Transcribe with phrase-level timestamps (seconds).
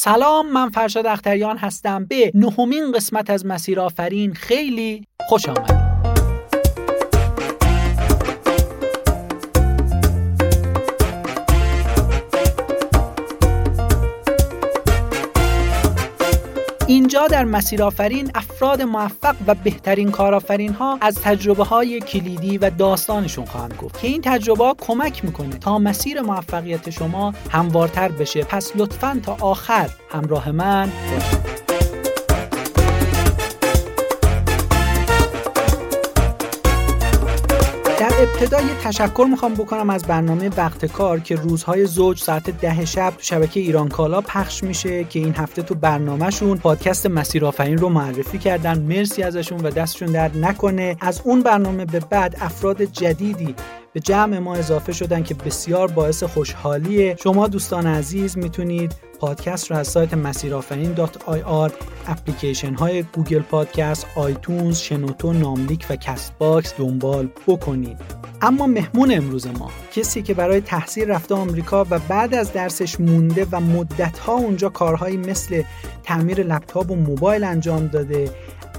[0.00, 2.04] سلام من فرشاد اختریان هستم.
[2.04, 5.87] به نهمین قسمت از مسیر آفرین خیلی خوش آمد
[16.98, 22.70] اینجا در مسیر آفرین افراد موفق و بهترین کارآفرین ها از تجربه های کلیدی و
[22.70, 28.44] داستانشون خواهند گفت که این تجربه کمک می‌کنه تا مسیر موفقیت شما هموارتر بشه.
[28.44, 30.90] پس لطفا تا آخر همراه من.
[31.14, 31.57] باشید
[38.18, 43.12] ابتدا یه تشکر می‌خوام بکنم از برنامه وقت کار که روزهای زوج ساعت ده شب
[43.18, 48.78] شبکه ایران کالا پخش میشه که این هفته تو برنامهشون پادکست مسیرآفرین رو معرفی کردن.
[48.78, 50.96] مرسی ازشون و دستشون درد نکنه.
[51.00, 53.54] از اون برنامه به بعد افراد جدیدی
[53.98, 59.76] به جمع ما اضافه شدن که بسیار باعث خوشحالیه شما دوستان عزیز می‌تونید پادکست رو
[59.76, 60.94] از سایت مسیرآفرین
[62.06, 67.96] اپلیکیشن های گوگل پادکست، آیتونز، شنوتو، ناملیک و کست باکس دنبال بکنید.
[68.42, 73.46] اما مهمون امروز ما کسی که برای تحصیل رفته آمریکا و بعد از درسش مونده
[73.52, 75.62] و مدتها اونجا کارهایی مثل
[76.02, 78.30] تعمیر لپتاپ و موبایل انجام داده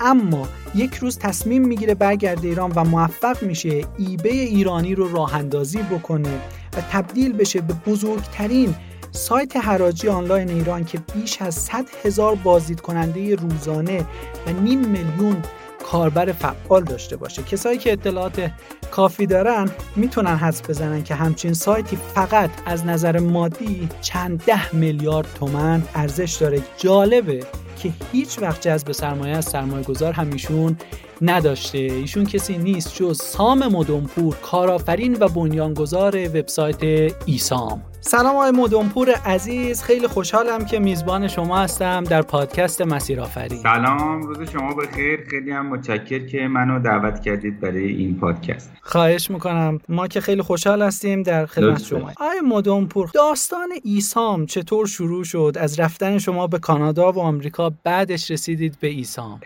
[0.01, 5.77] اما یک روز تصمیم می‌گیره برگرده ایران و موفق میشه ایبی ایرانی رو راه اندازی
[5.77, 6.33] بکنه
[6.77, 8.75] و تبدیل بشه به بزرگترین
[9.11, 14.05] سایت حراجی آنلاین ایران که بیش از 100 هزار بازدید کننده روزانه
[14.47, 15.43] و نیم میلیون
[15.91, 17.43] کاربر فعال داشته باشه.
[17.43, 18.51] کسایی که اطلاعات
[18.91, 25.27] کافی دارن می‌تونن حدس بزنن که همچین سایتی فقط از نظر مادی چند ده میلیارد
[25.39, 26.61] تومن ارزش داره.
[26.77, 27.39] جالبه
[27.83, 30.77] که هیچ وقت جذب سرمایه از سرمایه گذار همیشون
[31.21, 31.77] نداشته.
[31.77, 37.88] ایشون کسی نیست جز سام مدنپور کارآفرین و بنیانگذار وبسایت ایسام.
[38.01, 43.57] سلام آقای مدنپور عزیز خیلی خوشحالم که میزبان شما هستم در پادکست مسیر آفرین.
[43.57, 45.19] سلام روز شما بخیر.
[45.29, 48.71] خیلی هم متشکر که منو دعوت کردید برای این پادکست.
[48.81, 49.79] خواهش می‌کنم.
[49.89, 52.11] ما که خیلی خوشحال هستیم در خدمت شما.
[52.17, 58.31] آقای مدنپور داستان ایسام چطور شروع شد؟ از رفتن شما به کانادا و آمریکا بعدش
[58.31, 59.39] رسیدید به ایسام.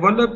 [0.00, 0.26] والا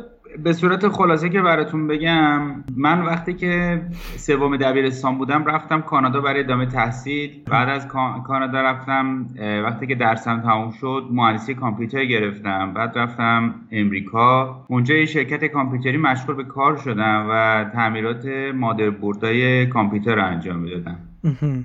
[0.43, 2.41] به صورت خلاصه که براتون بگم
[2.77, 3.81] من وقتی که
[4.15, 7.43] سوم دبیرستان بودم رفتم کانادا برای ادامه تحصیل.
[7.51, 7.87] بعد از
[8.27, 9.25] کانادا رفتم
[9.65, 12.73] وقتی که درسم تموم شد مهندسی کامپیوتر گرفتم.
[12.73, 14.65] بعد رفتم امریکا.
[14.67, 18.25] اونجا یه شرکت کامپیوتری مشغول به کار شدم و تعمیرات
[18.55, 20.97] مادربردهای کامپیوتر رو انجام می‌دادم.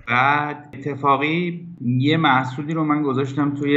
[0.08, 3.74] بعد اتفاقی یه محصولی رو من گذاشتم توی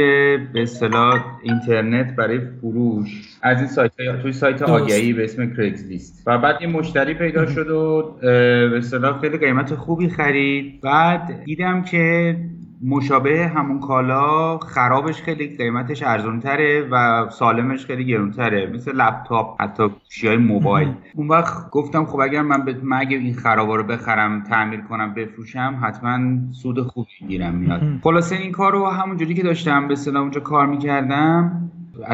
[0.52, 3.08] به اصطلاح اینترنت برای فروش.
[3.42, 3.92] از این سایت
[4.22, 5.42] توی سایت آگهی به اسم
[5.88, 10.80] لیست و بعد یه مشتری پیدا شد و به اصطلاح خیلی قیمت خوبی خرید.
[10.80, 12.36] بعد دیدم که
[12.84, 18.72] مشابه همون کالا خرابش خیلی قیمتش ارزونتره و سالمش خیلی گرونتره.
[18.74, 23.34] مثل لپتاپ حتی گوشی های موبایل اون وقت گفتم خب اگر من به اگه این
[23.34, 27.82] خرابا رو بخرم تعمیر کنم بفروشم حتما سود خوبی گیرم میاد.
[28.02, 31.70] خلاصه این کار رو همونجوری که داشتم به اونجا کار می‌کردم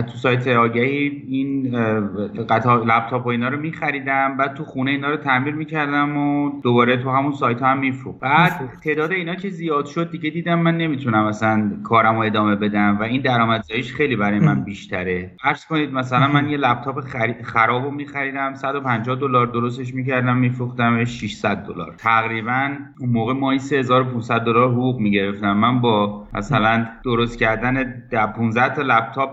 [0.06, 1.70] تو سایت آگهی این
[2.48, 4.36] قطع لپتاپ و اینا رو میخریدم.
[4.36, 8.52] بعد تو خونه اینا رو تعمیر می‌کردم و دوباره تو همون سایت هم میفروخت بعد
[8.84, 13.02] تعداد اینا که زیاد شد دیگه دیدم من نمی‌تونم مثلا کارم رو ادامه بدم و
[13.02, 15.30] این درآمدزاییش خیلی برای من بیشتره.
[15.42, 17.00] فرض کنید مثلا من یه لپتاپ
[17.42, 21.94] خراب رو میخریدم 150 دلار درستش می‌کردم میفروختم 600 دلار.
[21.98, 22.70] تقریبا
[23.00, 25.56] اون موقع ماهی 3500 دلار حقوق می‌گرفتم.
[25.56, 28.02] من با مثلا درست کردن
[28.36, 29.30] 15 تا لپتاپ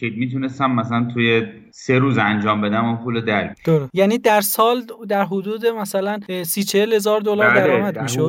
[0.00, 3.54] که می‌تونستم مثلا توی سه روز انجام بدم اون پول در
[3.92, 8.20] یعنی در سال در حدود مثلا سی چهل هزار دلار بله، درآمد می‌شد؟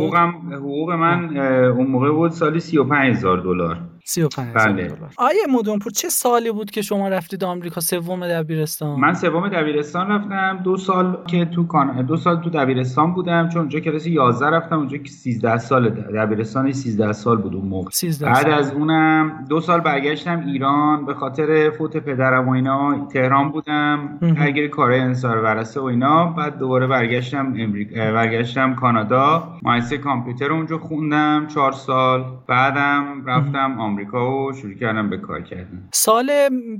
[0.54, 3.80] حقوق من اون موقع بود سالی سی و پنج هزار دلار.
[4.10, 4.88] 35 بله.
[4.88, 9.00] دلار آیه مدنپور چه سالی بود که شما رفتید آمریکا؟ سوم دبیرستان.
[9.00, 10.60] من سوم دبیرستان رفتم.
[10.64, 12.06] دو سال که تو کان...
[12.06, 13.50] دو سال تو دبیرستان بودم.
[13.50, 14.78] چون اونجا کلاس 11 رفتم.
[14.78, 17.90] اونجا که 13 سال دبیرستان 13 سال بود اون موقع.
[18.22, 21.06] بعد از اونم دو سال برگشتم ایران.
[21.06, 24.20] به خاطر فوت پدرم و اینا تهران بودم.
[24.38, 26.26] اگر کارهای انصار ورسه و اینا.
[26.26, 29.58] بعد دوباره برگشتم امریکا برگشتم کانادا.
[29.64, 32.26] مهندسی کامپیوتر اونجا خوندم 4 سال.
[32.48, 36.32] بعدم رفتم آمریکا آمریکا و شروع کردم به کار کردن سال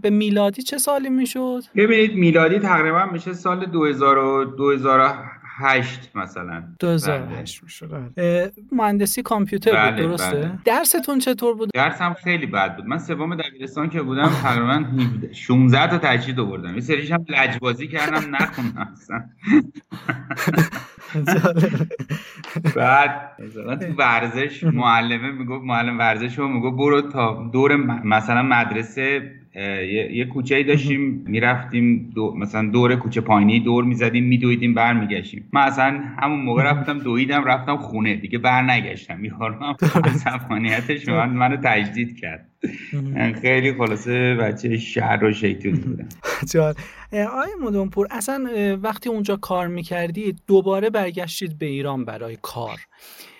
[0.02, 4.46] به میلادی چه سالی می‌شد؟ ببینید میلادی تقریبا میشه سال 2000 و
[5.58, 6.64] 2008 مثلا.
[6.80, 8.14] 2008 می‌شد.
[8.72, 10.52] مهندسی کامپیوتر بود بله، درسته؟ بله.
[10.66, 12.86] درستون چطور بود؟ درسم خیلی بد بود.
[12.86, 14.86] من سوم دبیرستان که بودم تقریبا
[15.34, 16.76] 16 تا تجدید آوردم.
[16.76, 19.24] یه سریش هم لجبازی کردم نخوندم اصلا.
[22.76, 29.32] بعد مثلا تو ورزش معلمه می‌گفت معلم ورزش رو می‌گفت برو تا دور مثلا مدرسه
[30.12, 35.50] یه کوچه ای داشتیم می‌رفتیم دو مثلا دور کوچه پایینی دور می‌زدیم میدویدیم برمیگشتیم.
[35.54, 39.26] من اصلا همون موقع رفتم دویدم رفتم خونه دیگه بر نگشتم.
[39.26, 42.50] یارو عصبانیتش من منو تجدید کرد.
[43.42, 46.08] خیلی خلاصه بچه شهر و شیطون بودم.
[47.14, 48.50] آقای مدنپور اصلا
[48.84, 52.80] وقتی اونجا کار می‌کردید دوباره برگشتید به ایران برای کار.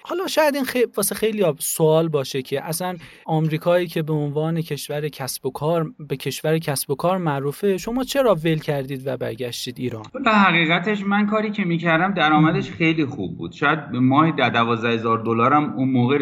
[0.10, 0.86] حالا شاید این خی...
[0.98, 2.96] واسه خیلی سوال باشه که اصلا
[3.26, 8.04] آمریکایی که به عنوان کشور کسب و کار به کشور کسب و کار معروفه شما
[8.04, 13.38] چرا ول کردید و برگشتید ایران؟ به حقیقتش من کاری که می‌کردم درآمدش خیلی خوب
[13.38, 13.52] بود.
[13.52, 16.18] شاید ماهی در دوازده هزار دلارم اون موقع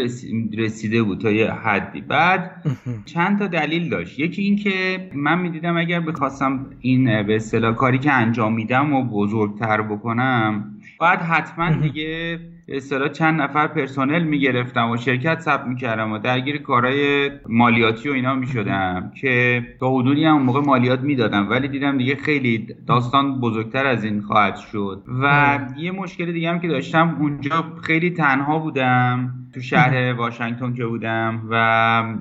[0.57, 2.01] رسیده بود تا یه حدی.
[2.01, 2.63] بعد
[3.13, 4.19] چند تا دلیل داشت.
[4.19, 9.81] یکی اینکه من می‌دیدم اگر بخواستم این به اصطلاح کاری که انجام میدم و بزرگتر
[9.81, 16.57] بکنم بعد حتما دیگه اصطلاح چند نفر پرسنل می‌گرفتم و شرکت ثبت می‌کردم و درگیر
[16.61, 21.49] کارهای مالیاتی و اینا می‌شدم که تا حدودی هم موقع مالیات می‌دادم.
[21.49, 25.03] ولی دیدم دیگه خیلی داستان بزرگتر از این خواهد شد.
[25.21, 29.33] و یه مشکل دیگه هم که داشتم اونجا خیلی تنها بودم.
[29.53, 32.15] تو شهر واشنگتن که بودم و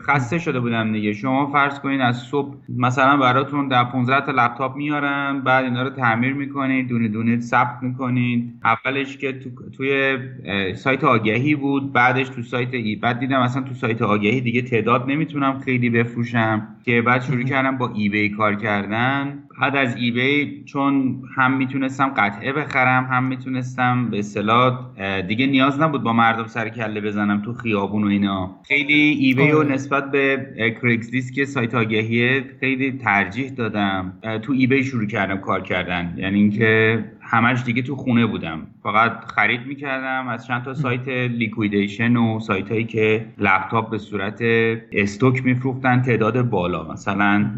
[0.00, 1.12] خسته شده بودم دیگه.
[1.12, 5.90] شما فرض کنید از صبح مثلا براتون در 15 تا لپتاپ میارن بعد اینا رو
[5.90, 8.60] تعمیر می‌کنید دونه دونه ثبت می‌کنید.
[8.64, 9.32] اولش که
[9.75, 10.18] تو توی
[10.74, 11.92] سایت آگهی بود.
[11.92, 16.68] بعدش تو سایت ای بعد دیدم اصلا تو سایت آگهی دیگه تعداد نمی‌تونم خیلی بفروشم
[16.84, 19.38] که بعد شروع کردم با eBay کار کردن.
[19.60, 24.78] بعد از eBay چون هم می‌تونستم قطعه بخرم هم می‌تونستم به اصطلاح
[25.28, 28.60] دیگه نیاز نبود با مردم سر کله بزنم تو خیابون و اینا.
[28.68, 29.72] خیلی eBay و آره.
[29.72, 30.46] نسبت به
[30.82, 34.12] Craigslist که سایت آگهی خیلی ترجیح دادم.
[34.42, 36.14] تو eBay شروع کردم کار کردن.
[36.16, 38.66] یعنی اینکه همش دیگه تو خونه بودم.
[38.82, 44.38] فقط خرید می‌کردم از چند تا سایت liquidation و سایت هایی که لپتاپ به صورت
[44.92, 46.92] استوک میفروختن تعداد بالا.
[46.92, 47.50] مثلا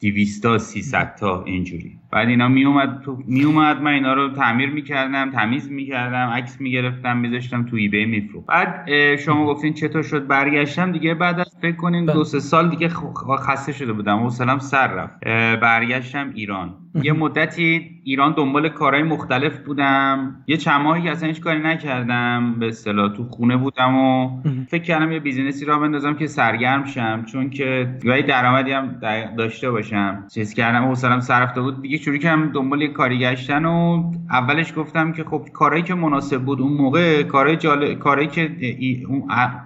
[0.00, 1.92] 200 تا 300 تا اینجوری.
[2.12, 6.60] بعد اینا می اومد تو می اومد من اینا رو تعمیر می‌کردم تمیز می‌کردم عکس
[6.60, 8.46] می‌گرفتم میذاشتم تو ایبی میفروخت.
[8.46, 11.14] بعد شما گفتین چطور شد؟ برگشتم دیگه.
[11.14, 12.90] بعد از فکر کنین دو سه سال دیگه
[13.38, 14.22] خسته شده بودم.
[14.22, 15.24] و سلام سر رفت.
[15.60, 16.74] برگشتم ایران.
[16.94, 20.36] یه مدتی ایران دنبال کارهای مختلف بودم.
[20.46, 22.54] یه چند ماهی اصلا هیچ کاری نکردم.
[22.58, 27.24] به اصطلاح تو خونه بودم و فکر کردم یه بیزینسی را بندازم که سرگرم شم.
[27.24, 29.00] چون که یه درآمدی هم
[29.38, 30.24] داشته باشم.
[30.34, 30.84] چیز کردم.
[30.84, 31.82] حوصله‌ام سر رفته بود.
[31.82, 36.60] دیگه شروع کردم دنبال کاری گشتن و اولش گفتم که خب کارهایی که مناسب بود
[36.60, 38.50] اون موقع کارهای جالب کارهایی که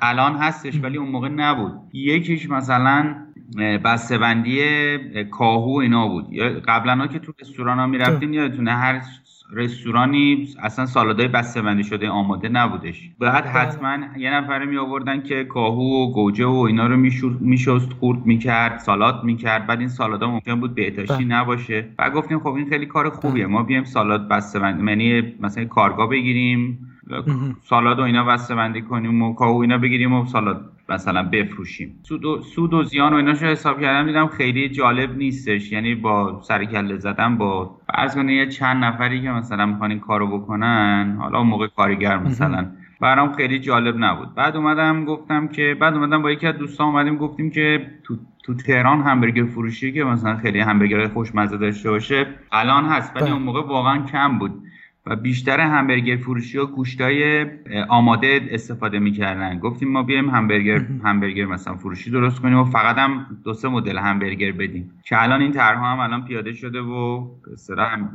[0.02, 1.72] الان هستش ولی اون موقع نبود.
[1.92, 3.14] یکیش مثلا
[3.84, 4.58] بسته‌بندی
[5.30, 6.38] کاهو اینا بود.
[6.68, 9.00] قبلا که تو رستوران ها می‌رفتین یادتونه هر
[9.52, 13.10] رستورانی اصلا سالادای بسته بندی شده آماده نبودش.
[13.18, 16.96] بعد حتما یه نفره می آوردن که کاهو و گوجه و اینا رو
[17.40, 19.66] میشست خورد می‌کرد سالاد می‌کرد.
[19.66, 21.88] بعد این سالادا ممکن بود بهداشتی نباشه.
[21.96, 23.46] بعد گفتیم خب این خیلی کار خوبیه.
[23.46, 26.90] ما بیایم سالاد بسته بندی یعنی مثلا کارگاه بگیریم.
[27.62, 32.00] سالاد و اینا بسته بندی کنیم و کاهو اینا بگیریم و سالاد مثلا بفروشیم.
[32.02, 35.72] سود و, سود و زیان و ایناشو حساب کردم دیدم خیلی جالب نیستش.
[35.72, 40.38] یعنی با سرکله زدن با فرض کنید یه چند نفری که مثلا می‌خوان این کارو
[40.38, 42.66] بکنن حالا موقع کارگر مثلا.
[43.00, 44.34] برام خیلی جالب نبود.
[44.34, 48.54] بعد اومدم گفتم که بعد اومدم با یکی از دوستان اومدیم گفتیم که تو تو
[48.54, 53.34] تهران همبرگر فروشی که مثلا خیلی همبرگر خوشمزه داشته باشه الان هست ولی بله.
[53.34, 54.62] اون موقع واقعا کم بود.
[55.06, 57.46] و بیشتر همبرگر فروشی و گوشتای
[57.88, 59.58] آماده استفاده می‌کردن.
[59.58, 63.98] گفتیم ما بیایم همبرگر همبرگر مثلا فروشی درست کنیم و فقط هم دو سه مدل
[63.98, 64.90] همبرگر بدیم.
[65.04, 67.26] که الان این طرح هم الان پیاده شده و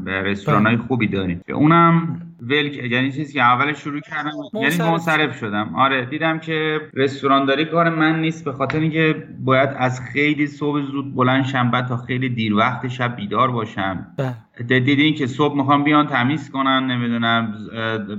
[0.05, 1.41] به رستوران های خوبی داریم.
[1.47, 6.81] که اونم ول یعنی چیزی که اول شروع کردم یعنی منصرف شدم آره دیدم که
[6.93, 11.87] رستورانداری کار من نیست به خاطر اینکه باید از خیلی صبح زود بلند شم بعد
[11.87, 14.79] تا خیلی دیر وقت شب بیدار باشم بله.
[14.79, 17.53] دیدین که صبح می‌خوام بیان تمیز کنن نمی‌دونم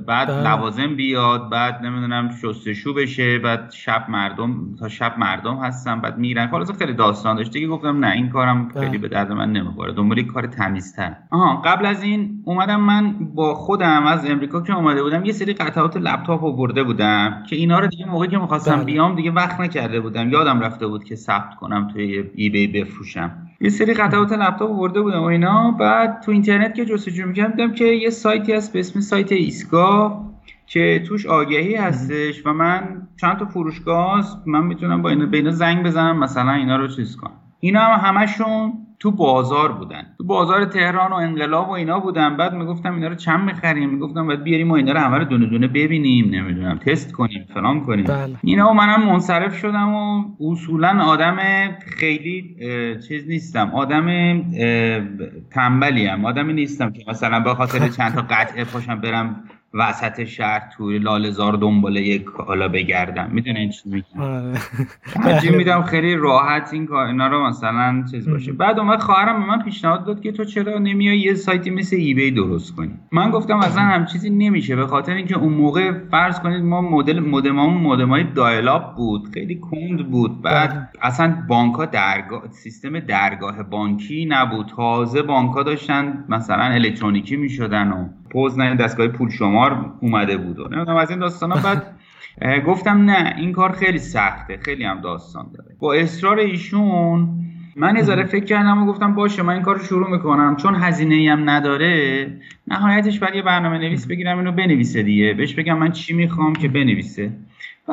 [0.06, 0.42] بعد بله.
[0.42, 6.46] لوازم بیاد بعد نمی‌دونم شستشو بشه بعد شب مردم تا شب مردم هستن بعد میرن
[6.46, 8.84] خلاص خیلی داستان داشته که گفتم نه این کارم بله.
[8.84, 13.54] خیلی به درد من نمی‌خوره دنبال کار تمیزتر آها قبل از این اومدم من با
[13.54, 17.78] خودم از امریکا که اومده بودم یه سری قطعات لپتاپ رو برده بودم که اینا
[17.78, 18.84] رو دیگه موقعی که می‌خواستم بله.
[18.84, 20.30] بیام دیگه وقت نکرده بودم.
[20.30, 23.46] یادم رفته بود که ثبت کنم توی ای بی بفروشم.
[23.60, 25.70] یه سری قطعات لپتاپ برده بودم و اینا.
[25.70, 30.24] بعد تو اینترنت که جستجو می‌کردم دیدم که یه سایتی هست به اسم سایت ایسکا
[30.66, 34.38] که توش آگهی هستش و من چند تا فروشگاه هست.
[34.46, 37.32] من می‌تونم با اینا به اینا زنگ بزنم مثلا اینا رو چیز کنم.
[37.60, 40.02] اینا هم همشون تو بازار بودن.
[40.18, 42.36] تو بازار تهران و انقلاب و اینا بودن.
[42.36, 45.46] بعد می‌گفتم اینا رو چند می‌خریم؟ می‌گفتم باید بیاریم و اینا رو همه رو دونه
[45.46, 46.34] دونه ببینیم.
[46.34, 48.04] نمی‌دونم تست کنیم فلان کنیم.
[48.04, 48.36] بله.
[48.42, 51.36] اینا و منم منصرف شدم و اصولا آدم
[51.86, 52.56] خیلی
[53.08, 53.70] چیز نیستم.
[53.74, 54.06] آدم
[55.50, 60.62] تنبلی هم آدمی نیستم که مثلا به خاطر چند تا قطعه پاشم برم وسط شهر
[60.76, 64.58] توی لالزار دنبال یک کالا بگردم می‌دونه چی میگم؟ آره.
[65.14, 68.52] ترجیح میدم خیلی راحت این کار اینا رو مثلا چیز باشه.
[68.52, 72.30] بعد اومد خواهرم به من پیشنهاد داد که تو چرا نمیای یه سایتی مثل ایبی
[72.30, 74.76] درست کنی؟ من گفتم اصلا هم چیزی نمیشه.
[74.76, 79.28] به خاطر اینکه اون موقع فرض کنید ما مدل مودمامون مودمای دایلاپ بود.
[79.34, 80.42] خیلی کند بود.
[80.42, 80.88] بعد بله.
[81.02, 84.66] اصلا بانک درگاه سیستم درگاه بانکی نبود.
[84.66, 90.58] تازه بانک داشتن مثلا الکترونیکی می‌شدن و نه دستگاه پول شمار اومده بود.
[90.58, 91.56] و نمی‌دونم از این داستانا.
[91.56, 91.96] بعد
[92.66, 94.56] گفتم نه این کار خیلی سخته.
[94.56, 95.76] خیلی هم داستان داره.
[95.78, 97.28] با اصرار ایشون
[97.76, 100.56] من نظاره فکر کردم و گفتم باشه من این کار رو شروع می‌کنم.
[100.56, 102.26] چون هزینه هم نداره
[102.68, 105.34] نهایتش بعد یه برنامه نویس بگیرم اینو بنویسه دیگه.
[105.34, 107.32] بهش بگم من چی می‌خوام که بنویسه.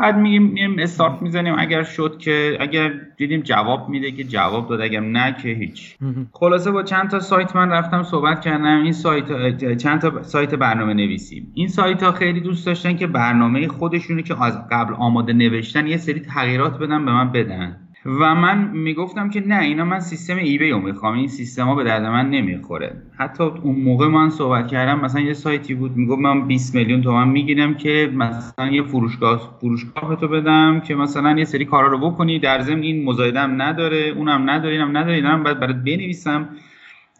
[0.02, 1.56] بعد میگیم میگیم استارت می‌زنیم.
[1.58, 4.82] اگر شد که اگر دیدیم جواب میده که جواب داد.
[4.82, 5.96] اگر نه که هیچ.
[6.32, 8.82] خلاصه با چند تا سایت من رفتم صحبت کردم.
[8.84, 11.52] این سایت چند تا سایت برنامه نویسیم.
[11.54, 15.98] این سایت ها خیلی دوست داشتن که برنامه خودشونی که از قبل آماده نوشتن یه
[15.98, 17.87] سری تغییرات بدن به من بدن.
[18.08, 21.18] و من می‌گفتم که نه اینا من سیستم ایبی رو می‌خوام.
[21.18, 23.02] این سیستم ها به درد من نمی‌خوره.
[23.18, 27.28] حتی اون موقع من صحبت کردم مثلا یه سایتی بود می‌گفت من 20 میلیون تومن
[27.28, 32.40] می‌گیرم که مثلا یه فروشگاه فروشگاه تو بدم که مثلا یه سری کارا رو بکنی.
[32.40, 36.50] در ضمن این مزایدم نداره اونم نداره اینم نداره اینم بعد برات بنویسم.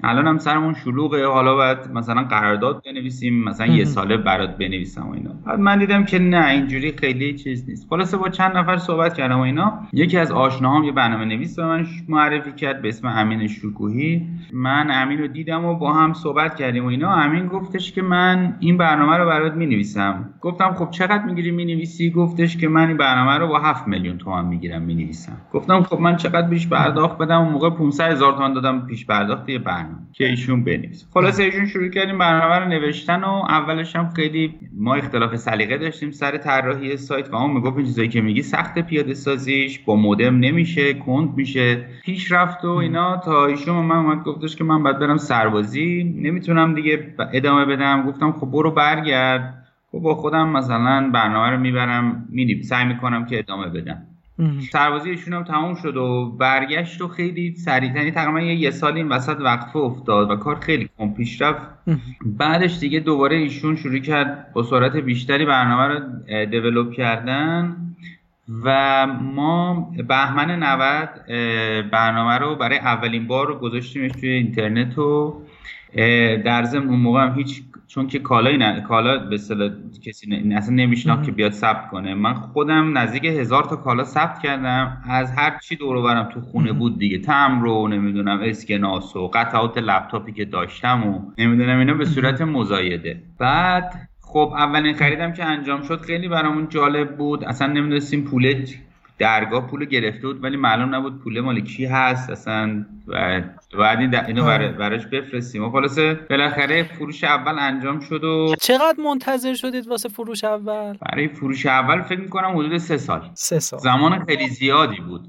[0.04, 1.28] الان هم سرمون شلوغه.
[1.28, 5.32] حالا باید مثلا قرارداد بنویسیم مثلا یه ساله برات بنویسم و اینا.
[5.46, 7.88] بعد من دیدم که نه اینجوری خیلی چیز نیست.
[7.90, 9.80] خلاصه با چند نفر صحبت کردم و اینا.
[9.94, 14.28] یکی از آشناهام یه برنامه نویس به من معرفی کرد به اسم امین شکوهی.
[14.54, 17.14] من امین رو دیدم و با هم صحبت کردیم و اینا.
[17.14, 20.30] امین گفتش که من این برنامه رو برات می‌نویسم.
[20.42, 24.46] گفتم خب چقدر می‌گیری می‌نویسی؟ گفتش که من این برنامه رو با 7 میلیون تومان
[24.46, 25.38] می‌گیرم می‌نویسم.
[25.54, 29.50] گفتم خب من چقدر پیش پرداخت بدم؟ اون موقع 500 هزار تومان دادم پیش پرداخت
[29.50, 29.87] یه برنامه.
[30.14, 34.96] که ایشون بنویس خلاصه ایشون شروع کردیم برنامه رو نوشتن و اولش هم خیلی ما
[34.96, 39.80] اختلاف سلیقه داشتیم سر طراحی سایت و اون می‌گفت چیزایی که میگی سخت پیاده سازیش
[39.80, 41.86] با مودم نمیشه کند میشه.
[42.04, 46.04] پیش رفت و اینا تا ایشون من اومد گفتش که من باید برم سربازی.
[46.04, 48.04] نمی‌تونم دیگه ادامه بدم.
[48.08, 49.68] گفتم خب برو برگرد.
[49.92, 54.04] خب با خودم مثلا برنامه رو می‌برم مینیم سعی می‌کنم که ادامه بدم.
[54.72, 59.10] سربازی ایشون هم تموم شد و برگشت و خیلی سریع یعنی تقریبا یه سال این
[59.10, 61.62] وسط وقفه افتاد و کار خیلی کم پیش رفت.
[62.26, 66.00] بعدش دیگه دوباره ایشون شروع کرد با سرعت بیشتری برنامه رو
[66.46, 67.76] دیولوب کردن
[68.64, 71.10] و ما بهمن 90
[71.92, 75.42] برنامه رو برای اولین بار رو گذاشتیمش توی اینترنت و
[76.46, 79.70] در ضمن اون موقع هم هیچ چون که کالای نه کالا به اصطلاح
[80.06, 80.56] کسی نه...
[80.56, 82.14] اصلا نمیشناخت که بیاد ثبت کنه.
[82.14, 85.04] من خودم نزدیک هزار تا کالا ثبت کردم.
[85.10, 87.20] از هر چی دور برم تو خونه بود دیگه.
[87.20, 93.22] تم رو نمی‌دونم اسکناس و قطعات لپتاپی که داشتم و نمی‌دونم اینا به صورت مزایده.
[93.40, 97.44] بعد خب اولین خریدم که انجام شد خیلی برامون جالب بود.
[97.44, 98.76] اصلا نمی‌دونستیم پولت
[99.20, 102.86] درگاه پول گرفته بود ولی معلوم نبود پول مال کی هست اصلا.
[103.08, 103.42] و
[103.80, 104.46] بعد این اینو.
[104.80, 105.64] براش بفرستیم.
[105.64, 111.28] و خلاصه بالاخره فروش اول انجام شد و چقدر منتظر شدید واسه فروش اول؟ برای
[111.28, 113.30] فروش اول فکر می‌کنم حدود سه سال.
[113.34, 113.80] سه سال.
[113.80, 115.28] زمان خیلی زیادی بود.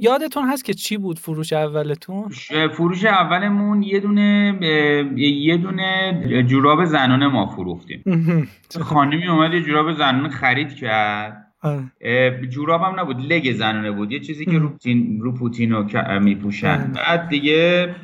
[0.00, 2.28] یادتون هست که چی بود فروش اولتون؟
[2.72, 4.58] فروش اولمون یه دونه
[5.16, 8.04] یه دونه جوراب زنانه ما فروختیم.
[8.80, 11.46] خانمی اومد یه جوراب زنانه خرید کرد.
[11.62, 12.46] آره.
[12.48, 15.84] جوراب نبود لگ زنانه بود یه چیزی که رو پوتین رو پوتینو
[16.20, 16.92] میپوشن.
[16.92, 17.94] بعد دیگه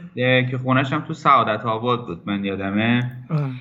[0.50, 3.12] که خونش هم تو سعادت آباد بود من یادمه.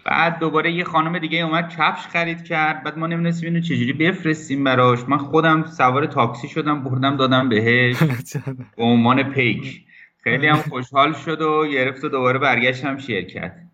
[0.05, 2.83] بعد دوباره یه خانم دیگه اومد کفش خرید کرد.
[2.83, 4.99] بعد ما نمی‌دونستیم اینو چجوری بفرستیم براش.
[5.07, 8.03] من خودم سوار تاکسی شدم بردم دادم بهش.
[8.77, 9.85] به عنوان پیک.
[10.23, 13.64] خیلی هم خوشحال شد و گرفت و دوباره برگشتم شرکت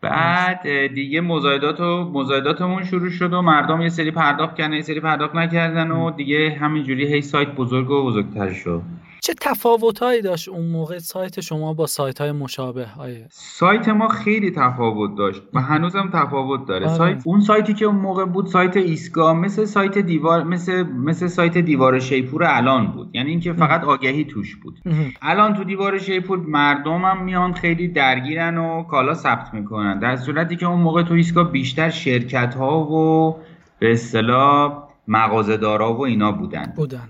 [0.00, 5.00] بعد دیگه مزایدات و مزایداتمون شروع شد و مردم یه سری پرداخت کردن یه سری
[5.00, 8.82] پرداخت نکردن و دیگه همینجوری هی سایت بزرگ و بزرگتر شد.
[9.22, 14.50] چه تفاوتهایی داشت اون موقع سایت شما با سایت های مشابه؟ های سایت ما خیلی
[14.50, 16.86] تفاوت داشت و هنوزم تفاوت داره.
[16.86, 16.96] آره.
[16.96, 21.58] سایت اون سایتی که اون موقع بود سایت ایسکا مثل سایت دیوار مثل مثل سایت
[21.58, 23.10] دیوار شیپور الان بود.
[23.12, 24.78] یعنی اینکه فقط آگهی توش بود.
[25.22, 29.98] الان تو دیوار شیپور مردم هم میان خیلی درگیرن و کالا ثبت می‌کنن.
[29.98, 33.36] در صورتی که اون موقع تو ایستگاه بیشتر شرکت ها و
[33.78, 36.72] به اصطلاح مغازه‌دارا و اینا بودن.
[36.76, 37.08] بودن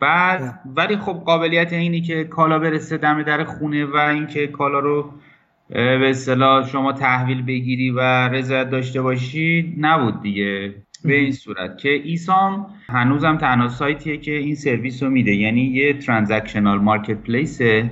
[0.00, 5.10] بعد ولی خب قابلیت اینی که کالا برسه دم در خونه و اینکه کالا رو
[5.68, 10.74] به اصطلاح شما تحویل بگیری و رضایت داشته باشی نبود دیگه.
[11.04, 15.34] به این صورت که ایسام هنوزم تنها سایتیه که این سرویس رو میده.
[15.34, 17.90] یعنی یه transactional marketplace ه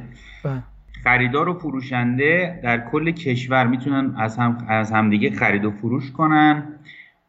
[1.05, 6.79] خریدار و فروشنده در کل کشور می‌تونن از هم از همدیگه خرید و فروش کنن.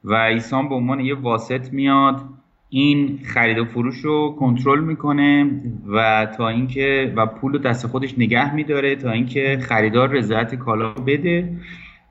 [0.04, 2.22] و ایسان به عنوان یه واسط میاد.
[2.70, 8.18] این خرید و فروش رو کنترل می‌کنه و تا اینکه و پول رو دست خودش
[8.18, 11.58] نگه میداره تا اینکه خریدار رضایت کالا بده.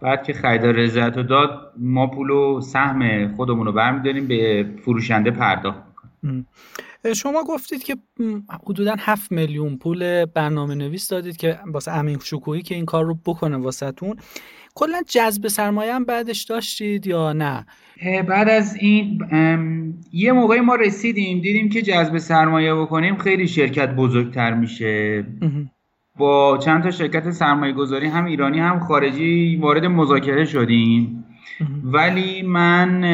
[0.00, 5.30] بعد که خریدار رضایت رو داد ما پول و سهم خودمون رو برمیداریم به فروشنده
[5.30, 6.46] پرداخت می‌کنیم.
[7.16, 7.96] شما گفتید که
[8.66, 13.18] حدودا 7 میلیون پول برنامه نویس دادید که واسه امین شکوهی که این کار رو
[13.26, 14.16] بکنه واسهتون.
[14.74, 17.66] کلا جذب سرمایه هم بعدش داشتید یا نه؟
[18.28, 19.18] بعد از این
[20.12, 25.26] یه موقعی ما رسیدیم دیدیم که جذب سرمایه بکنیم خیلی شرکت بزرگتر میشه.
[26.16, 31.24] با چند تا شرکت سرمایه گذاری هم ایرانی هم خارجی وارد مذاکره شدیم.
[31.84, 33.04] ولی من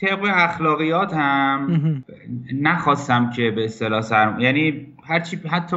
[0.00, 2.04] طبق اخلاقیات هم
[2.52, 5.76] نخواستم که به اصطلاح سرم یعنی هرچی حتی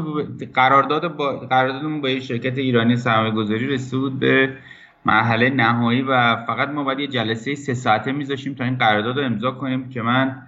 [0.53, 4.57] قرارداد با قراردادمون با یه شرکت ایرانی سرمایه گذاری رسید به
[5.05, 9.25] مرحله نهایی و فقط ما باید یه جلسه سه ساعته میذاشیم تا این قرارداد رو
[9.25, 10.46] امضا کنیم که من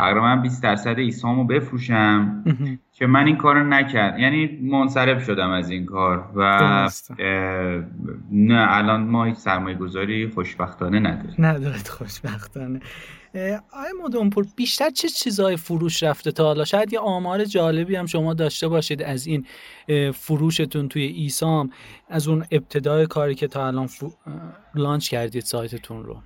[0.00, 2.44] تقریبا 20 درصد ایسامو بفروشم.
[2.92, 4.18] که من این کار نکرد.
[4.18, 6.88] یعنی منصرف شدم از این کار و
[8.32, 11.34] نه الان ما هیچ سرمایه گذاری خوشبختانه نداریم.
[11.38, 12.80] ندارید خوشبختانه.
[13.34, 13.62] آیا
[14.04, 18.68] مدنپور بیشتر چه چیزهای فروش رفته تا حالا؟ شاید یه آمار جالبی هم شما داشته
[18.68, 19.46] باشید از این
[20.14, 21.70] فروشتون توی ایسام
[22.08, 23.88] از اون ابتدای کاری که تا الان
[24.74, 26.22] لانچ کردید سایتتون رو.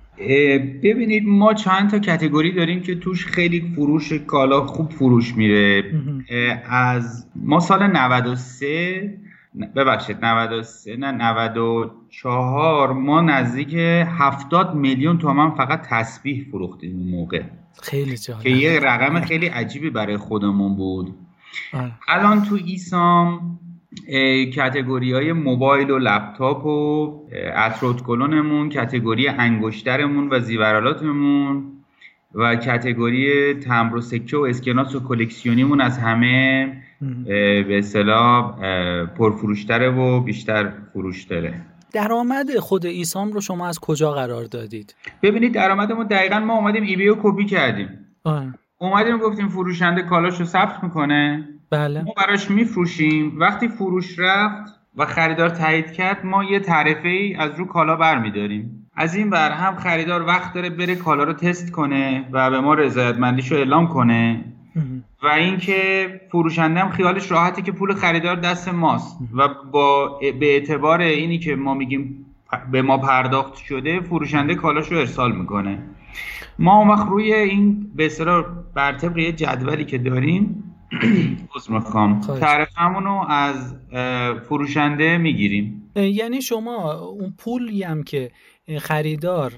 [0.83, 5.83] ببینید ما چند تا کتگوری داریم که توش خیلی فروش کالا خوب فروش میره.
[6.69, 9.17] از ما سال 93
[9.75, 17.43] ببخشید 93 نه 94 ما نزدیک 70 میلیون تومن فقط تسبیح فروختیم اون موقع.
[17.81, 18.41] خیلی جالب.
[18.41, 21.15] که یه رقم خیلی عجیبی برای خودمون بود.
[21.73, 21.91] آه.
[22.07, 23.59] الان تو ایسام
[24.55, 27.13] کتگوری های موبایل و لپتاپ و
[27.55, 31.71] اتروت کلونمون کتگوری انگشترمون و زیورالاتمون
[32.33, 36.73] و کتگوری تمبر و سکه و اسکناس و کلکسیونیمون از همه
[37.67, 38.55] به اصطلاح
[39.05, 41.61] پرفروشتره و بیشتر فروش داره.
[41.93, 47.07] درآمد خود ایسام رو شما از کجا قرار دادید؟ ببینید درآمدمون دقیقا ما اومدیم ایبی
[47.07, 47.89] رو کپی کردیم.
[48.23, 48.45] آه.
[48.77, 51.49] اومدیم گفتیم فروشنده کالاش رو ثبت می‌کنه.
[51.69, 52.01] بله.
[52.01, 53.39] ما براش میفروشیم.
[53.39, 58.89] وقتی فروش رفت و خریدار تایید کرد ما یه تعرفه ای از رو کالا برمیداریم.
[58.95, 62.73] از این بر هم خریدار وقت داره بره کالا رو تست کنه و به ما
[62.73, 64.43] رضایتمندیش رو اعلام کنه.
[65.23, 69.17] و اینکه فروشنده هم خیالش راحته که پول خریدار دست ماست.
[69.33, 72.25] و با به اعتبار اینی که ما میگیم
[72.71, 75.79] به ما پرداخت شده فروشنده کالاش رو ارسال می‌کنه.
[76.59, 80.74] ما اون وقت روی این به اصطلاح بر طبق یه جدولی که داریم
[81.55, 82.21] عذر می‌خوام.
[83.03, 83.75] رو از
[84.49, 85.91] فروشنده می‌گیریم.
[85.95, 88.31] یعنی شما اون پولی هم که
[88.79, 89.53] خریدار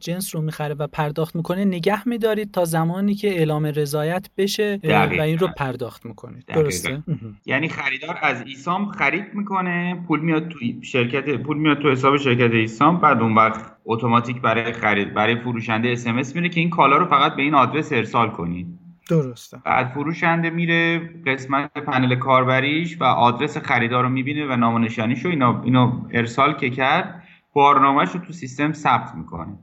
[0.00, 4.80] جنس رو می‌خره و پرداخت می‌کنه نگه میدارید تا زمانی که اعلام رضایت بشه
[5.18, 6.44] و این رو پرداخت می‌کنید.
[6.46, 7.02] درسته؟
[7.46, 12.52] یعنی خریدار از ایسام خرید می‌کنه پول میاد تو شرکت پول میاد تو حساب شرکت
[12.52, 17.06] ایسام بعد اون وقت اتوماتیک برای خرید برای فروشنده SMS میره که این کالا رو
[17.06, 18.79] فقط به این آدرس ارسال کنید.
[19.10, 19.58] درسته.
[19.64, 25.30] بعد فروشنده میره قسمت پنل کاربریش و آدرس خریدار رو می‌بینه و نام نشانیش رو
[25.30, 29.58] اینو, اینو ارسال که کرد بارنامهش رو تو سیستم ثبت می‌کنه.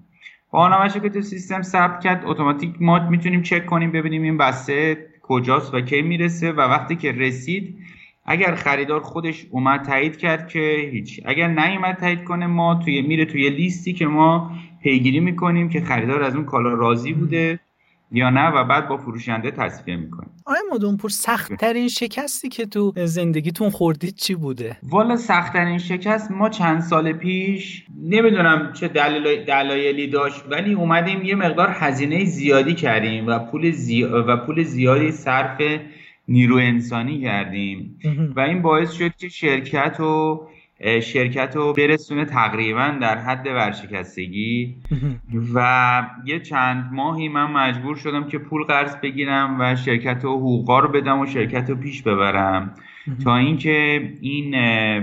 [0.51, 5.07] بارنامهش رو که تو سیستم ثبت کرد اتوماتیک ما می‌تونیم چک کنیم ببینیم این بسته
[5.21, 7.77] کجاست و کی می‌رسه و وقتی که رسید
[8.25, 11.21] اگر خریدار خودش اومد تایید کرد که هیچ.
[11.25, 14.51] اگر نیومد تایید کنه ما توی میره توی لیستی که ما
[14.83, 17.59] پیگیری می‌کنیم که خریدار از اون کالا راضی بوده.
[18.11, 22.93] یا نه و بعد با فروشنده تصفیه می‌کنیم آیا مدونپور سخت ترین شکستی که تو
[22.95, 28.87] زندگیتون خوردید چی بوده؟ والا سخت ترین شکست ما چند سال پیش نمی‌دونم چه
[29.47, 34.03] دلایلی داشت ولی اومدیم یه مقدار هزینه زیادی کردیم و پول, زی...
[34.03, 35.61] و پول زیادی صرف
[36.27, 37.99] نیرو انسانی کردیم.
[38.35, 40.41] و این باعث شد که شرکت و
[41.01, 44.75] شرکت رو برسونه تقریبا در حد ورشکستگی.
[45.53, 50.79] و یه چند ماهی من مجبور شدم که پول قرض بگیرم و شرکت رو حقوقا
[50.79, 52.73] رو بدم و شرکت رو پیش ببرم.
[53.23, 54.51] تا اینکه این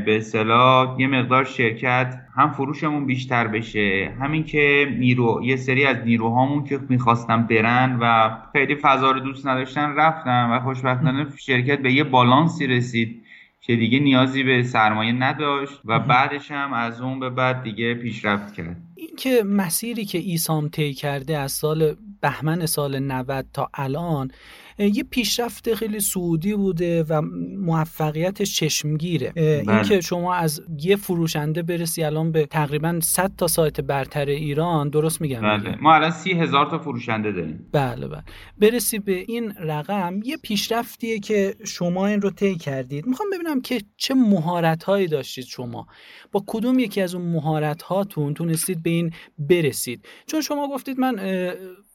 [0.05, 5.97] به اصطلاح یه مقدار شرکت هم فروشمون بیشتر بشه همین که نیرو یه سری از
[6.05, 11.93] نیروهامون که می‌خواستم برن و خیلی فضا رو دوست نداشتن رفتن و خوشبختانه شرکت به
[11.93, 13.24] یه بالانسی رسید.
[13.67, 18.55] که دیگه نیازی به سرمایه نداشت و بعدش هم از اون به بعد دیگه پیشرفت
[18.55, 18.77] کرد.
[18.95, 24.31] این که مسیری که ایسام طی کرده از سال بهمن سال 90 تا الان
[24.79, 27.23] یه پیشرفت خیلی سعودی بوده و
[27.59, 29.33] موفقیت چشمگیره.
[29.37, 29.65] بله.
[29.69, 35.21] اینکه شما از یه فروشنده برسی الان به تقریبا 100 تا سایت برتر ایران درست
[35.21, 35.77] میگم؟ بله.
[35.83, 37.69] ما الان سی هزار تا فروشنده داریم.
[37.73, 38.23] بله بله.
[38.59, 43.07] برسی به این رقم یه پیشرفتیه که شما این رو طی کردید.
[43.07, 45.87] می‌خوام ببینم که چه مهارت هایی داشتید شما.
[46.33, 51.21] با کدوم یکی از اون مهارت هاتون تونستید به این برسید؟ چون شما گفتید من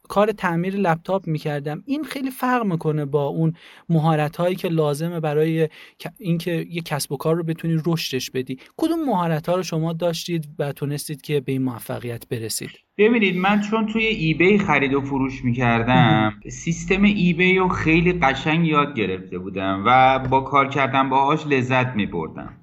[0.10, 1.84] کار تعمیر لپتاپ می‌کردم.
[1.86, 3.54] این خیلی فرق می‌کنه با اون
[3.90, 5.70] مهارت هایی که لازمه برای
[6.20, 8.58] اینکه یه کسب و کار رو بتونی رشدش بدی.
[8.78, 13.62] کدوم مهارت ها رو شما داشتید و تونستید که به این موفقیت برسید؟ ببینید من
[13.62, 19.84] چون توی ایبی خرید و فروش می‌کردم سیستم ایبی رو خیلی قشنگ یاد گرفته بودم
[19.86, 22.54] و با کار کردن باهاش لذت میبردم.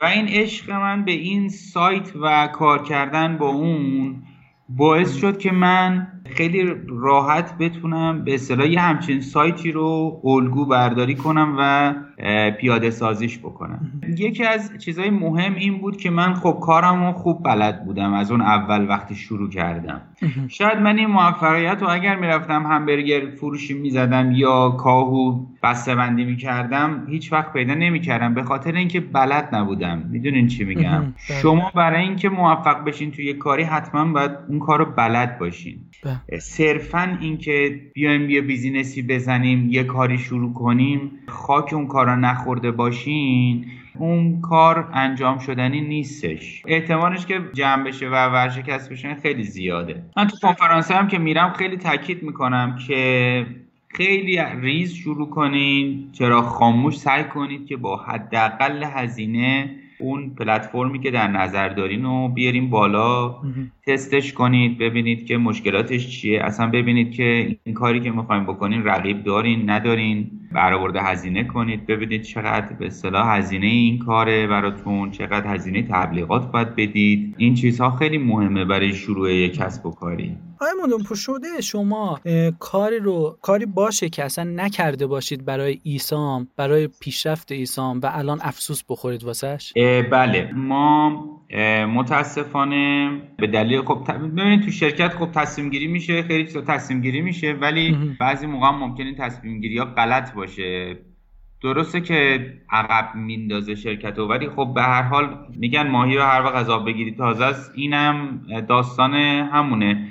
[0.00, 4.22] و این عشق من به این سایت و کار کردن با اون
[4.68, 11.14] باعث شد که من خیلی راحت بتونم به اصطلاح یه همچین سایتی رو الگو برداری
[11.14, 11.94] کنم و
[12.50, 13.92] پیاده سازیش بکنم.
[14.18, 18.30] یکی از چیزهای مهم این بود که من خب کارم رو خوب بلد بودم از
[18.30, 20.00] اون اول وقتی شروع کردم.
[20.48, 27.06] شاید من این موفقیت رو اگر می‌رفتم همبرگر فروشی می‌زدم یا کاهو بسته بندی می‌کردم
[27.10, 28.34] هیچ وقت پیدا نمی‌کردم.
[28.34, 30.08] به خاطر اینکه بلد نبودم.
[30.10, 31.40] می‌دونین چی میگم؟ بله.
[31.42, 35.78] شما برای اینکه موفق بشین توی کاری حتما باید اون کار رو بلد باشین.
[36.04, 36.38] بله.
[36.38, 42.70] صرفا اینکه بیایم یه business ی بزنیم یه کاری شروع کنیم خاک اون کارو نخورده
[42.70, 43.66] باشین
[43.98, 46.62] اون کار انجام شدنی نیستش.
[46.66, 50.02] احتمالش که جمع بشه و ورشکست بشه خیلی زیاده.
[50.16, 53.46] من تو کنفرانس هم که میرم خیلی تاکید می‌کنم که
[53.88, 61.10] خیلی ریز شروع کنین چراغ خاموش سعی کنید که با حداقل هزینه اون پلتفرمی که
[61.10, 63.34] در نظر دارین رو بیاریم بالا
[63.86, 66.42] تستش کنید ببینید که مشکلاتش چیه.
[66.42, 70.30] اصلا ببینید که این کاری که می‌خوایم بکنین رقیب دارین ندارین.
[70.52, 71.86] برآورده هزینه کنید.
[71.86, 77.34] ببینید چقدر به اصطلاح هزینه این کاره براتون چقدر هزینه تبلیغات باید بدید.
[77.38, 80.36] این چیزها خیلی مهمه برای شروع یک کسب و کاری.
[80.60, 82.20] آیا مدون شده شما
[82.58, 88.38] کاری رو کاری باشه که اصلا نکرده باشید برای ایسام برای پیشرفت ایسام و الان
[88.42, 89.72] افسوس بخورید واسش؟
[90.10, 90.52] بله.
[90.52, 91.24] ما
[91.94, 97.20] متاسفانه به دلیل خب ببینید تو شرکت خب تصمیم گیری میشه خیلی چیزا تصمیم گیری
[97.20, 100.98] میشه ولی بعضی موقع ممکنه تصمیم گیری ها غلط باشه.
[101.62, 106.54] درسته که عقب میندازه شرکت ولی خب به هر حال میگن ماهی رو هر وقت
[106.54, 107.72] غذا بگیری تازه است.
[107.74, 110.08] اینم داستان همونه.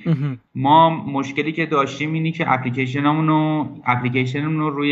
[0.55, 4.91] ما مشکلی که داشتیم اینی که اپلیکیشنمون رو اپلیکیشنمون رو روی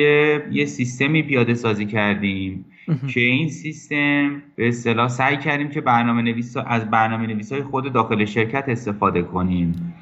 [0.51, 2.65] یه سیستمی پیاده سازی کردیم.
[3.13, 7.93] که این سیستم به اصطلاح سعی کردیم که برنامه نویس از برنامه نویس های خود
[7.93, 9.92] داخل شرکت استفاده کنیم.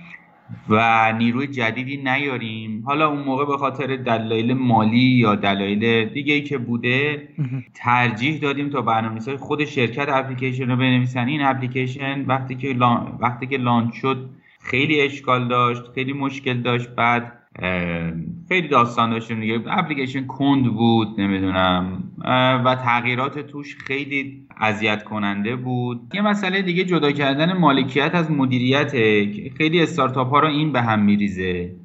[0.70, 2.84] و نیروی جدیدی نیاریم.
[2.86, 7.28] حالا اون موقع به خاطر دلایل مالی یا دلایل دیگه ای که بوده
[7.74, 11.28] ترجیح دادیم تا برنامه‌نویس های خود شرکت اپلیکیشن رو بنویسن.
[11.28, 12.76] این اپلیکیشن وقتی که
[13.20, 14.30] وقتی که لانچ شد
[14.62, 16.90] خیلی اشکال داشت خیلی مشکل داشت.
[16.90, 17.41] بعد
[18.50, 19.62] خیلی داستان داشتیم دیگه.
[19.68, 22.04] اپلیکیشن کند بود نمی‌دونم.
[22.66, 26.02] و تغییرات توش خیلی اذیت کننده بود.
[26.14, 28.92] یه مسئله دیگه جدا کردن مالکیت از مدیریت.
[29.58, 31.76] خیلی استارتاپ ها رو این به هم میریزه.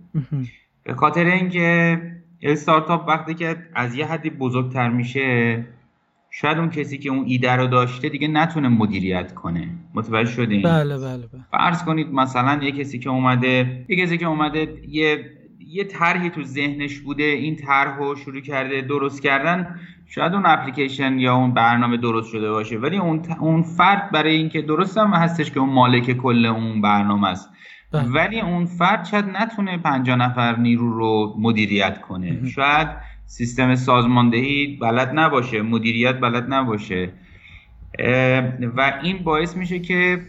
[0.84, 2.00] به خاطر اینکه
[2.42, 5.64] استارتاپ وقتی که از یه حدی بزرگتر میشه
[6.30, 9.68] شاید اون کسی که اون ایده رو داشته دیگه نتونه مدیریت کنه.
[9.94, 11.42] متوجه شدین؟ بله بله بله.
[11.50, 15.30] فرض کنید مثلا یه کسی که اومده یه کسی که اومده یه
[15.66, 19.80] یه طرحی تو ذهنش بوده این طرح رو شروع کرده درست کردن.
[20.06, 24.62] شاید اون اپلیکیشن یا اون برنامه درست شده باشه ولی اون اون فرد برای اینکه
[24.62, 27.50] درست هم هستش که اون مالک کل اون برنامه است.
[27.92, 28.08] بله.
[28.08, 32.48] ولی اون فرد شاید نتونه 50 نفر نیرو رو مدیریت کنه.
[32.48, 32.88] شاید
[33.26, 37.12] سیستم سازماندهی بلد نباشه مدیریت بلد نباشه.
[38.76, 40.20] و این باعث میشه که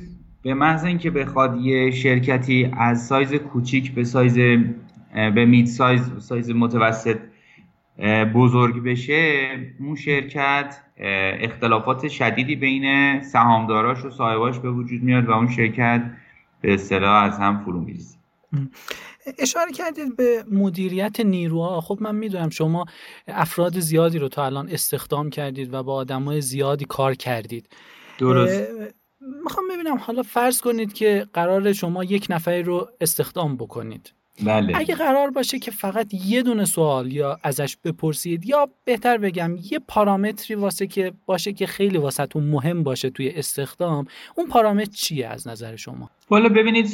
[0.42, 4.38] به محض اینکه بخواد یه شرکتی از سایز کوچیک به سایز
[5.14, 7.18] به mid size سایز متوسط
[8.36, 10.76] بزرگ بشه اون شرکت
[11.40, 16.12] اختلافات شدیدی بین سهامداراش و صاحباش به وجود میاد و اون شرکت
[16.62, 18.18] به اصطلاح از هم فرو میریزه.
[19.40, 21.82] اشاره کردید به مدیریت نیروها.
[21.82, 22.86] خب من می‌دونم شما
[23.28, 27.70] افراد زیادی رو تا الان استخدام کردید و با آدمای زیادی کار کردید.
[28.18, 28.70] درست.
[29.44, 34.14] می‌خوام ببینم حالا فرض کنید که قرار شما یک نفری رو استخدام بکنید.
[34.46, 34.78] بله.
[34.78, 39.80] اگه قرار باشه که فقط یه دونه سوال یا ازش بپرسید یا بهتر بگم یه
[39.88, 45.48] پارامتری واسه که باشه که خیلی واسهتون مهم باشه توی استخدام اون پارامتر چیه از
[45.48, 46.90] نظر شما والا ببینید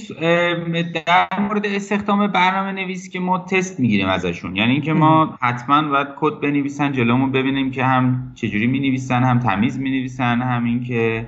[1.06, 6.08] در مورد استخدام برنامه نویس که ما تست می‌گیریم ازشون یعنی اینکه ما حتما باید
[6.20, 11.28] کد بنویسن جلومون ببینیم که هم چجوری می نویسن هم تمیز می نویسن همین که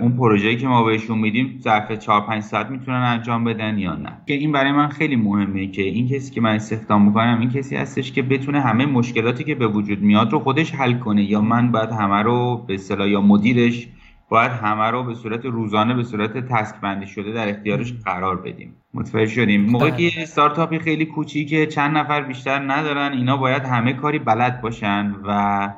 [0.00, 4.12] اون پروژه‌ای که ما بهشون میدیم ظرف 4 5 ساعت می‌تونن انجام بدن یا نه؟
[4.26, 7.76] که این برای من خیلی مهمه که این کسی که من استخدام می‌کنم این کسی
[7.76, 11.72] هستش که بتونه همه مشکلاتی که به وجود میاد رو خودش حل کنه یا من
[11.72, 13.88] باید همه رو به اصطلاح یا مدیرش
[14.28, 18.74] باید همه رو به صورت روزانه به صورت تسک بندی شده در اختیارش قرار بدیم.
[18.94, 20.22] متوجه شدیم؟ موقعی که بله.
[20.22, 25.68] استارتاپی خیلی کوچیکه چند نفر بیشتر ندارن اینا باید همه کاری بلد باشن و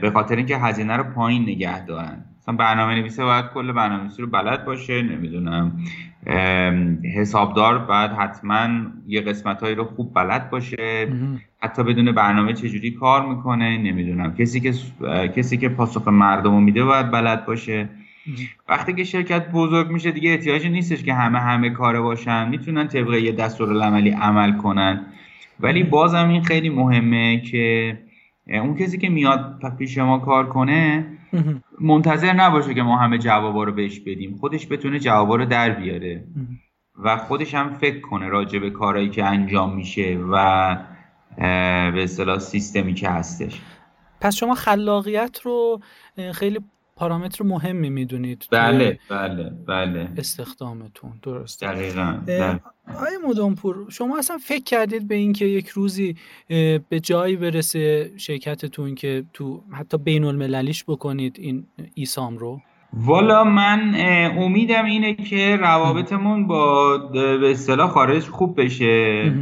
[0.00, 2.24] به خاطر اینکه هزینه رو پایین نگه دارن.
[2.44, 5.78] مثلا برنامه نویسه باید کل برنامه نویسی رو بلد باشه نمی‌دونم.
[7.16, 8.68] حسابدار باید حتما
[9.06, 11.08] یه قسمت هایی رو خوب بلد باشه.
[11.62, 14.34] حتی بدون برنامه چجوری کار می‌کنه نمی‌دونم.
[14.34, 14.72] کسی که
[15.36, 17.88] کسی که پاسخ مردم رو میده باید بلد باشه.
[18.68, 22.48] وقتی که شرکت بزرگ میشه دیگه احتیاجی نیستش که همه همه کاره باشن.
[22.48, 25.06] می‌تونن طبق یه دستورالعملی عمل کنن.
[25.60, 27.98] ولی بازم این خیلی مهمه که
[28.46, 31.06] اون کسی که میاد پیش ما کار کنه
[31.80, 34.36] منتظر نباشه که ما همه جوابا رو بهش بدیم.
[34.36, 36.24] خودش بتونه جوابا رو در بیاره.
[37.04, 40.76] و خودش هم فکر کنه راجع به کارهایی که انجام میشه و
[41.92, 43.60] به اصطلاح سیستمی که هستش.
[44.20, 45.80] پس شما خلاقیت رو
[46.32, 46.60] خیلی
[46.96, 50.08] پارامتر مهمی می‌دونید بله بله بله.
[50.16, 51.12] استخدامتون.
[51.22, 52.60] درست دقیقا بله.
[52.86, 56.16] آیا مدنپور شما اصلا فکر کردید به اینکه یک روزی
[56.88, 62.60] به جایی برسه شرکتتون که تو حتی بین المللیش بکنید این ایسام رو؟
[62.92, 63.94] والا من
[64.38, 69.32] امیدم اینه که روابطمون با به اصطلاح خارج خوب بشه.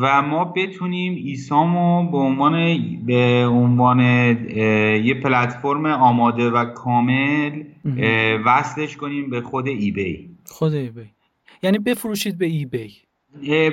[0.00, 4.00] و ما بتونیم ایسامو به عنوان به عنوان
[5.04, 7.62] یه پلتفرم آماده و کامل
[8.44, 11.10] وصلش کنیم به خود eBay خود eBay
[11.62, 12.92] یعنی بفروشید به eBay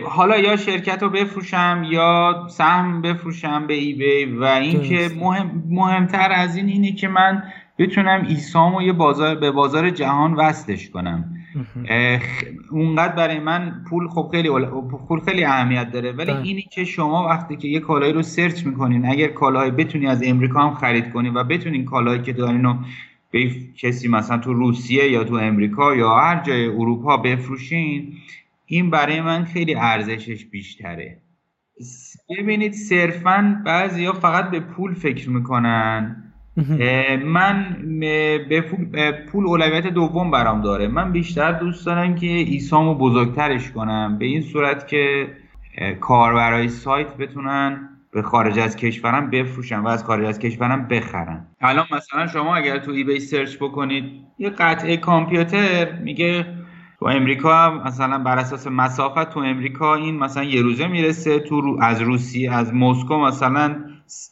[0.10, 6.56] حالا یا شرکت رو بفروشم یا سهم بفروشم به eBay و اینکه مهم مهمتر از
[6.56, 7.44] این اینه که من
[7.78, 11.33] بتونم ایسامو یه بازار به بازار جهان وصلش کنم.
[12.72, 14.50] اونقدر برای من پول خب خیلی
[15.08, 16.34] پول خیلی اهمیت داره ولی ده.
[16.34, 16.44] بله.
[16.44, 20.60] اینی که شما وقتی که یه کالایی رو search می‌کنین اگر کالایی بتونی از امریکا
[20.60, 22.76] هم خرید کنین و بتونین کالایی که دارین رو
[23.32, 28.14] به کسی مثلا تو روسیه یا تو امریکا یا هر جای اروپا بفروشین
[28.66, 31.18] این برای من خیلی ارزشش بیشتره
[32.30, 36.33] ببینید صرفا بعضی فقط به پول فکر می‌کنن
[37.26, 37.78] من
[38.92, 40.88] به پول اولویت دوم برام داره.
[40.88, 44.18] من بیشتر دوست دارم که ایسامو بزرگترش کنم.
[44.20, 45.28] به این صورت که
[46.00, 51.48] کاربرای سایت بتونن به خارج از کشورم بفروشن و از خارج از کشورم بخرن.
[51.62, 54.04] الان مثلا شما اگر تو ای بی سرچ بکنید
[54.40, 56.46] یه قطعه کامپیوتر میگه
[57.00, 62.02] تو امریکا مثلا بر اساس مسافت تو امریکا این مثلا یه روزه می‌رسه تو از
[62.02, 63.76] روسیه از مسکو مثلا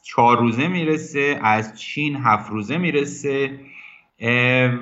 [0.04, 3.60] چهار روزه می‌رسه از چین هفت روزه می‌رسه.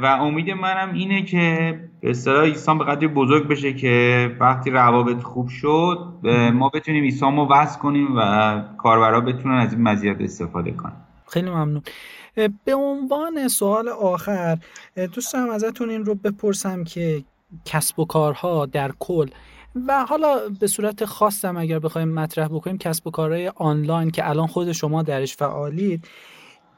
[0.02, 5.24] و امید منم اینه که به اصطلاح ایسان به قدری بزرگ بشه که وقتی روابط
[5.24, 6.14] خوب شد
[6.54, 10.94] ما بتونیم ایسان رو وصل کنیم و کاربرا بتونن از این مزیت استفاده کنن.
[11.28, 11.82] خیلی ممنون.
[12.66, 14.58] به عنوان سوال آخر
[15.14, 17.24] دوست دارم ازتون این رو بپرسم که
[17.66, 19.28] کسب و کارها در کل
[19.76, 24.48] و حالا به صورت خاصم اگر بخوایم مطرح بکنیم کسب و کارهای آنلاین که الان
[24.48, 26.08] خود شما درش فعالید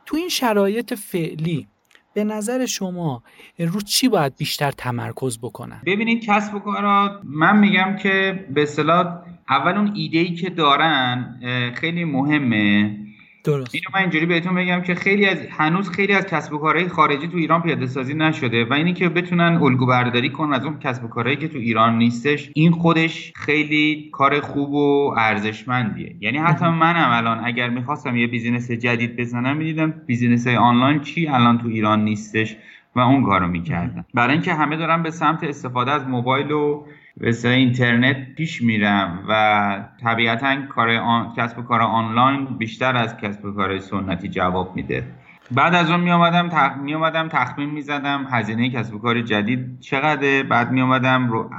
[0.06, 1.68] تو این شرایط فعلی
[2.14, 3.24] به نظر شما
[3.60, 9.22] رو چی باید بیشتر تمرکز بکنن؟ ببینید کسب و کارا من میگم که به اصطلاح
[9.50, 11.40] اول اون ایده ای که دارن
[11.76, 12.98] خیلی مهمه.
[13.44, 13.76] درست.
[13.76, 17.28] اینو من اینجوری بهتون بگم که خیلی از هنوز خیلی از کسب و کارهای خارجی
[17.28, 21.04] تو ایران پیاده سازی نشده و اینی که بتونن الگو برداری کنن از اون کسب
[21.04, 26.16] و کارهایی که تو ایران نیستش این خودش خیلی کار خوب و ارزشمندیه.
[26.20, 31.28] یعنی حتی منم الان اگر می‌خواستم یه business جدید بزنم می‌دیدم business های آنلاین چی
[31.28, 32.58] الان تو ایران نیستش
[32.96, 36.86] و اون کارو می‌کردم برای اینکه همه دارن به سمت استفاده از موبایل و
[37.22, 40.90] به اینترنت پیش میرم و طبیعتا کار
[41.38, 45.04] کسب و کار آنلاین بیشتر از کسب و کار سنتی جواب میده.
[45.52, 46.78] بعد از اون می آمدم تخ...
[46.78, 51.50] می آمدم تخمین می زدم هزینه کسب و کار جدید چقدره؟ بعد می آمدم رو...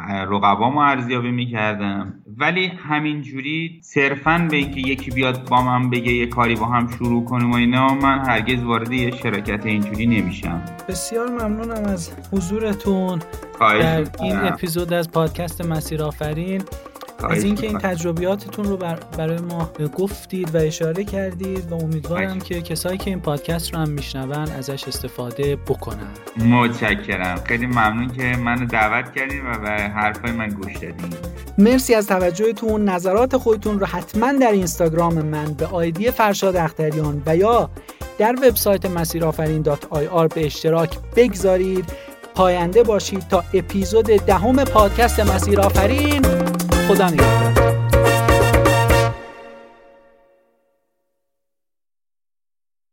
[0.79, 6.55] ارزیابی می کردم ولی همینجوری صرفا به اینکه یکی بیاد با من بگه یه کاری
[6.55, 10.63] با هم شروع کنیم و اینا من هرگز وارد یه شراکت اینجوری نمیشم.
[10.89, 13.19] بسیار ممنونم از حضورتون.
[13.61, 16.63] در این اپیزود از پادکست مسیر آفرین
[17.31, 18.77] از اینکه این تجربیاتتون رو
[19.19, 23.89] برای ما گفتید و اشاره کردید و امیدوارم که کسایی که این پادکست رو هم
[23.89, 26.11] میشنون ازش استفاده بکنن.
[26.47, 27.41] متشکرم.
[27.45, 31.15] خیلی ممنون که منو دعوت کردین و به حرفای من گوش دادین.
[31.59, 32.89] مرسی از توجهتون.
[32.89, 37.71] نظرات خودتون رو حتما در اینستاگرام من به آیدی فرشاد اختریان و یا
[38.19, 41.85] در وبسایت مسیرآفرین به اشتراک بگذارید.
[42.35, 46.23] پاینده باشید تا اپیزود دهم پادکست مسیر آفرین
[46.93, 47.62] poddanych.